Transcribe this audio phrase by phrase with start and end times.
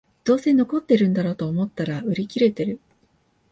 [0.23, 2.79] どうせ残ってんだろと思ったら売り切れてる